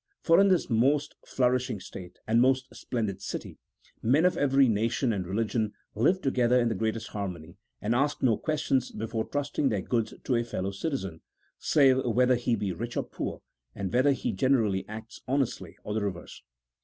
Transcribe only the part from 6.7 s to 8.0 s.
greatest harmony, and